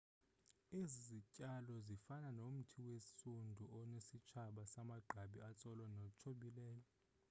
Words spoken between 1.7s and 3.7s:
zifana nomthi wesundu